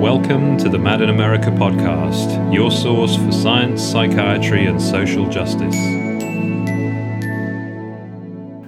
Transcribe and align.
Welcome 0.00 0.58
to 0.58 0.68
the 0.68 0.78
Mad 0.78 1.00
in 1.00 1.08
America 1.08 1.46
podcast, 1.46 2.52
your 2.52 2.70
source 2.70 3.16
for 3.16 3.32
science, 3.32 3.82
psychiatry, 3.82 4.66
and 4.66 4.80
social 4.80 5.26
justice. 5.26 5.74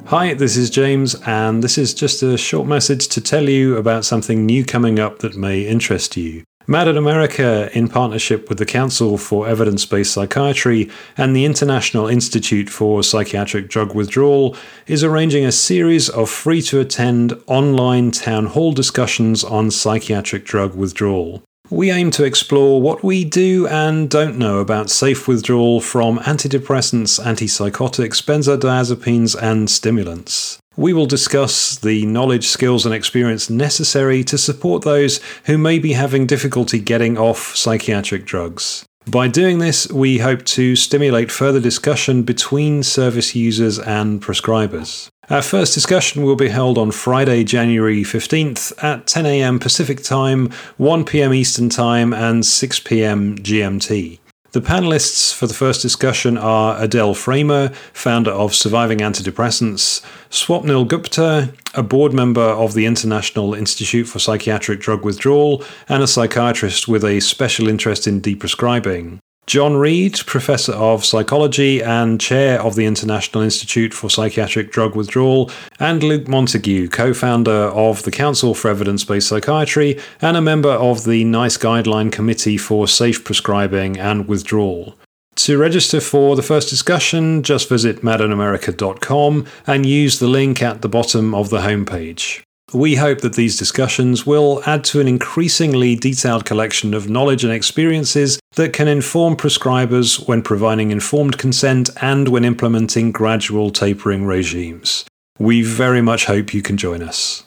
Hi, 0.08 0.32
this 0.32 0.56
is 0.56 0.70
James, 0.70 1.14
and 1.26 1.62
this 1.62 1.76
is 1.76 1.92
just 1.92 2.22
a 2.22 2.38
short 2.38 2.66
message 2.66 3.08
to 3.08 3.20
tell 3.20 3.46
you 3.46 3.76
about 3.76 4.06
something 4.06 4.46
new 4.46 4.64
coming 4.64 4.98
up 4.98 5.18
that 5.18 5.36
may 5.36 5.60
interest 5.60 6.16
you. 6.16 6.44
Mad 6.70 6.86
in 6.86 6.98
America, 6.98 7.70
in 7.72 7.88
partnership 7.88 8.50
with 8.50 8.58
the 8.58 8.66
Council 8.66 9.16
for 9.16 9.48
Evidence 9.48 9.86
Based 9.86 10.12
Psychiatry 10.12 10.90
and 11.16 11.34
the 11.34 11.46
International 11.46 12.08
Institute 12.08 12.68
for 12.68 13.02
Psychiatric 13.02 13.68
Drug 13.70 13.94
Withdrawal, 13.94 14.54
is 14.86 15.02
arranging 15.02 15.46
a 15.46 15.50
series 15.50 16.10
of 16.10 16.28
free 16.28 16.60
to 16.60 16.78
attend 16.78 17.32
online 17.46 18.10
town 18.10 18.44
hall 18.44 18.72
discussions 18.72 19.42
on 19.42 19.70
psychiatric 19.70 20.44
drug 20.44 20.74
withdrawal. 20.74 21.42
We 21.70 21.90
aim 21.90 22.10
to 22.10 22.24
explore 22.24 22.82
what 22.82 23.02
we 23.02 23.24
do 23.24 23.66
and 23.66 24.10
don't 24.10 24.36
know 24.36 24.58
about 24.58 24.90
safe 24.90 25.26
withdrawal 25.26 25.80
from 25.80 26.18
antidepressants, 26.18 27.18
antipsychotics, 27.18 28.22
benzodiazepines, 28.22 29.34
and 29.42 29.70
stimulants. 29.70 30.58
We 30.78 30.92
will 30.92 31.06
discuss 31.06 31.76
the 31.76 32.06
knowledge, 32.06 32.46
skills, 32.46 32.86
and 32.86 32.94
experience 32.94 33.50
necessary 33.50 34.22
to 34.22 34.38
support 34.38 34.82
those 34.82 35.18
who 35.46 35.58
may 35.58 35.80
be 35.80 35.94
having 35.94 36.24
difficulty 36.24 36.78
getting 36.78 37.18
off 37.18 37.56
psychiatric 37.56 38.24
drugs. 38.24 38.84
By 39.04 39.26
doing 39.26 39.58
this, 39.58 39.90
we 39.90 40.18
hope 40.18 40.44
to 40.44 40.76
stimulate 40.76 41.32
further 41.32 41.58
discussion 41.58 42.22
between 42.22 42.84
service 42.84 43.34
users 43.34 43.80
and 43.80 44.22
prescribers. 44.22 45.08
Our 45.28 45.42
first 45.42 45.74
discussion 45.74 46.22
will 46.22 46.36
be 46.36 46.48
held 46.48 46.78
on 46.78 46.92
Friday, 46.92 47.42
January 47.42 48.04
15th 48.04 48.72
at 48.80 49.04
10am 49.04 49.60
Pacific 49.60 50.04
Time, 50.04 50.46
1pm 50.78 51.34
Eastern 51.34 51.70
Time, 51.70 52.14
and 52.14 52.44
6pm 52.44 53.40
GMT. 53.40 54.20
The 54.52 54.62
panelists 54.62 55.34
for 55.34 55.46
the 55.46 55.52
first 55.52 55.82
discussion 55.82 56.38
are 56.38 56.82
Adele 56.82 57.12
Framer, 57.12 57.68
founder 57.92 58.30
of 58.30 58.54
Surviving 58.54 59.00
Antidepressants, 59.00 60.00
Swapnil 60.30 60.88
Gupta, 60.88 61.52
a 61.74 61.82
board 61.82 62.14
member 62.14 62.40
of 62.40 62.72
the 62.72 62.86
International 62.86 63.52
Institute 63.52 64.08
for 64.08 64.18
Psychiatric 64.18 64.80
Drug 64.80 65.04
Withdrawal, 65.04 65.62
and 65.86 66.02
a 66.02 66.06
psychiatrist 66.06 66.88
with 66.88 67.04
a 67.04 67.20
special 67.20 67.68
interest 67.68 68.06
in 68.06 68.22
deprescribing. 68.22 69.18
John 69.48 69.78
Read, 69.78 70.20
Professor 70.26 70.74
of 70.74 71.06
Psychology 71.06 71.82
and 71.82 72.20
Chair 72.20 72.60
of 72.60 72.74
the 72.74 72.84
International 72.84 73.42
Institute 73.42 73.94
for 73.94 74.10
Psychiatric 74.10 74.70
Drug 74.70 74.94
Withdrawal, 74.94 75.50
and 75.80 76.02
Luke 76.02 76.24
Montagu, 76.24 76.92
co 76.92 77.14
founder 77.14 77.50
of 77.50 78.02
the 78.02 78.10
Council 78.10 78.52
for 78.52 78.68
Evidence 78.68 79.04
Based 79.04 79.26
Psychiatry 79.26 79.98
and 80.20 80.36
a 80.36 80.42
member 80.42 80.68
of 80.68 81.04
the 81.04 81.24
NICE 81.24 81.56
Guideline 81.56 82.12
Committee 82.12 82.58
for 82.58 82.86
Safe 82.86 83.24
Prescribing 83.24 83.98
and 83.98 84.28
Withdrawal. 84.28 84.98
To 85.36 85.56
register 85.56 86.02
for 86.02 86.36
the 86.36 86.42
first 86.42 86.68
discussion, 86.68 87.42
just 87.42 87.70
visit 87.70 88.02
madinamerica.com 88.02 89.46
and 89.66 89.86
use 89.86 90.18
the 90.18 90.28
link 90.28 90.60
at 90.60 90.82
the 90.82 90.90
bottom 90.90 91.34
of 91.34 91.48
the 91.48 91.60
homepage. 91.60 92.42
We 92.74 92.96
hope 92.96 93.22
that 93.22 93.32
these 93.32 93.56
discussions 93.56 94.26
will 94.26 94.62
add 94.66 94.84
to 94.84 95.00
an 95.00 95.08
increasingly 95.08 95.96
detailed 95.96 96.44
collection 96.44 96.92
of 96.92 97.08
knowledge 97.08 97.42
and 97.42 97.50
experiences 97.50 98.38
that 98.58 98.72
can 98.72 98.88
inform 98.88 99.36
prescribers 99.36 100.26
when 100.26 100.42
providing 100.42 100.90
informed 100.90 101.38
consent 101.38 101.88
and 102.02 102.28
when 102.28 102.44
implementing 102.44 103.12
gradual 103.12 103.70
tapering 103.70 104.26
regimes. 104.26 105.04
We 105.38 105.62
very 105.62 106.02
much 106.02 106.26
hope 106.26 106.52
you 106.52 106.60
can 106.60 106.76
join 106.76 107.00
us. 107.00 107.44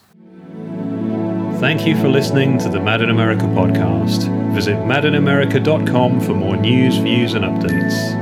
Thank 1.60 1.86
you 1.86 2.00
for 2.00 2.08
listening 2.08 2.58
to 2.60 2.70
the 2.70 2.80
Mad 2.80 3.02
in 3.02 3.10
America 3.10 3.44
podcast. 3.44 4.26
Visit 4.56 4.78
madinamerica.com 4.78 6.22
for 6.22 6.34
more 6.34 6.56
news, 6.56 6.96
views, 6.98 7.34
and 7.34 7.44
updates. 7.44 8.21